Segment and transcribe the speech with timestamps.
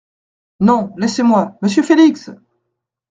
[0.59, 2.31] Non, laissez-moi, monsieur Félix!…